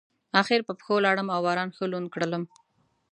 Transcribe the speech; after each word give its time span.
اخر 0.41 0.59
په 0.67 0.73
پښو 0.77 0.95
لاړم 1.05 1.27
او 1.35 1.39
باران 1.45 1.69
ښه 1.75 1.85
لوند 1.91 2.07
کړلم. 2.13 2.43